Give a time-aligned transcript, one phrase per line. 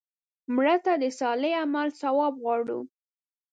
[0.53, 2.79] مړه ته د صالح عمل ثواب غواړو